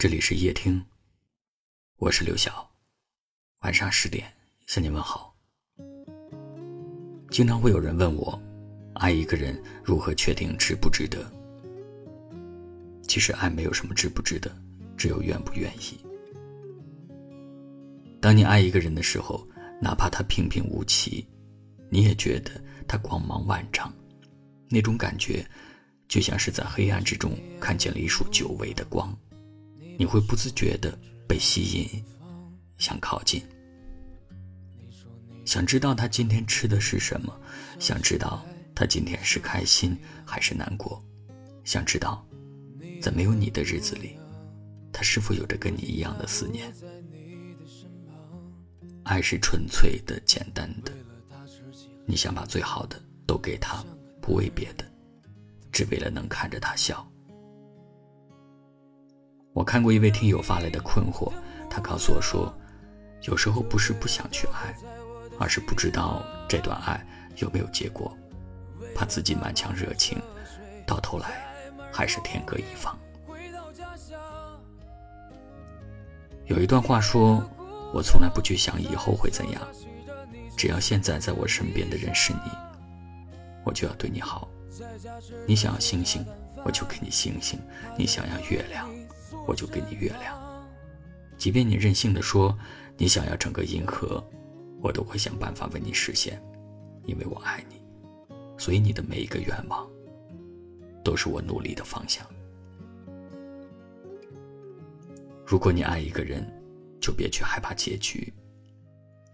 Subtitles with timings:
[0.00, 0.82] 这里是夜听，
[1.98, 2.70] 我是刘晓。
[3.60, 4.32] 晚上十点
[4.66, 5.36] 向你问好。
[7.30, 8.42] 经常会有人问我，
[8.94, 11.30] 爱一个人如何确定值不值得？
[13.06, 14.50] 其实爱没有什么值不值得，
[14.96, 16.00] 只有愿不愿意。
[18.22, 19.46] 当你爱一个人的时候，
[19.82, 21.28] 哪怕他平平无奇，
[21.90, 22.52] 你也觉得
[22.88, 23.92] 他光芒万丈，
[24.70, 25.46] 那种感觉
[26.08, 29.14] 就像是在黑暗之中看见了一束久违的光。
[30.00, 30.98] 你会不自觉的
[31.28, 32.02] 被吸引，
[32.78, 33.42] 想靠近，
[35.44, 37.38] 想知道他今天吃的是什么，
[37.78, 38.42] 想知道
[38.74, 39.94] 他今天是开心
[40.24, 41.04] 还是难过，
[41.64, 42.26] 想知道，
[43.02, 44.18] 在没有你的日子里，
[44.90, 46.72] 他是否有着跟你一样的思念。
[49.02, 50.94] 爱是纯粹的、简单的，
[52.06, 53.84] 你想把最好的都给他，
[54.22, 54.90] 不为别的，
[55.70, 57.06] 只为了能看着他笑。
[59.52, 61.32] 我看过一位听友发来的困惑，
[61.68, 62.52] 他告诉我说，
[63.22, 64.74] 有时候不是不想去爱，
[65.38, 67.04] 而是不知道这段爱
[67.36, 68.16] 有没有结果，
[68.94, 70.18] 怕自己满腔热情，
[70.86, 71.28] 到头来
[71.92, 72.96] 还是天各一方。
[76.46, 77.42] 有一段话说，
[77.92, 79.60] 我从来不去想以后会怎样，
[80.56, 82.50] 只要现在在我身边的人是你，
[83.64, 84.48] 我就要对你好。
[85.46, 86.24] 你想要星星，
[86.64, 87.58] 我就给你星星；
[87.98, 88.88] 你想要月亮。
[89.46, 90.38] 我就给你月亮，
[91.36, 92.56] 即便你任性的说
[92.96, 94.22] 你想要整个银河，
[94.80, 96.40] 我都会想办法为你实现，
[97.04, 97.82] 因为我爱你，
[98.58, 99.88] 所以你的每一个愿望，
[101.04, 102.26] 都是我努力的方向。
[105.46, 106.46] 如果你爱一个人，
[107.00, 108.32] 就别去害怕结局，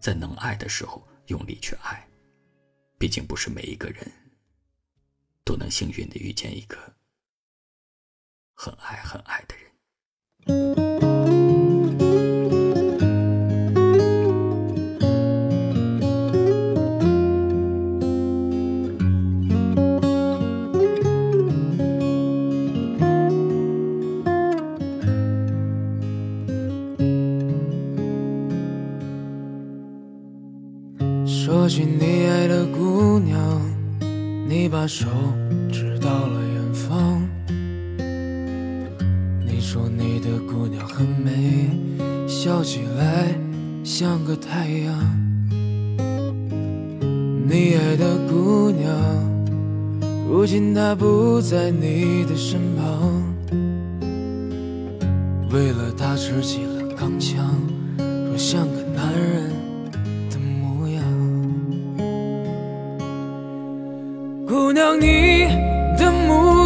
[0.00, 2.08] 在能爱的时候用力去爱，
[2.96, 4.10] 毕竟不是每一个人，
[5.44, 6.76] 都能幸运的遇见一个
[8.54, 9.65] 很爱很爱的人。
[10.46, 10.54] 说
[31.68, 33.60] 起你爱的姑娘，
[34.48, 35.08] 你把手
[35.72, 36.40] 指到了
[39.66, 41.68] 说你的姑娘很美，
[42.28, 43.34] 笑起来
[43.82, 44.94] 像个太阳。
[47.48, 48.88] 你爱的姑娘，
[50.28, 53.10] 如今她不在你的身旁。
[55.50, 57.44] 为了她吃起了钢枪，
[57.98, 59.50] 说像个男人
[60.30, 61.02] 的模样。
[64.46, 65.48] 姑娘，你
[65.98, 66.65] 的模样。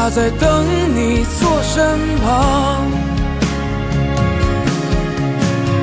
[0.00, 0.64] 他在等
[0.94, 2.86] 你坐身旁。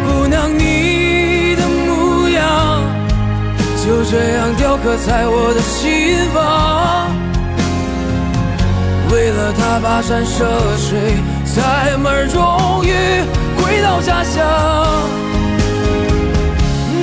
[0.08, 2.82] 姑娘，你的模样
[3.86, 7.12] 就这样雕刻在我的心房。
[9.12, 10.48] 为了他跋山涉
[10.78, 12.40] 水，才门终
[12.86, 12.94] 于
[13.58, 14.42] 回到家乡。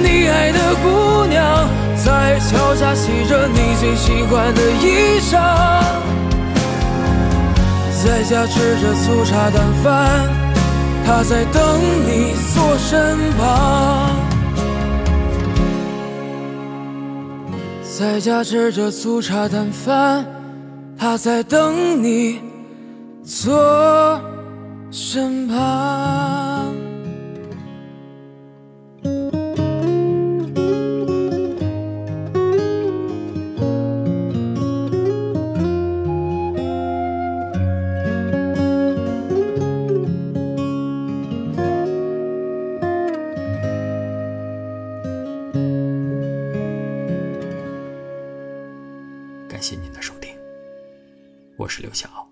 [0.02, 5.36] 你爱的姑娘在桥下洗着你最喜欢的衣裳，
[8.04, 10.28] 在家吃着粗茶淡饭，
[11.06, 14.16] 他在等你坐身旁。
[17.96, 20.26] 在家吃着粗茶淡饭，
[20.98, 22.40] 他在等你
[23.22, 24.20] 坐
[24.90, 26.21] 身旁。
[49.62, 50.36] 感谢您的收听，
[51.56, 52.31] 我是刘晓。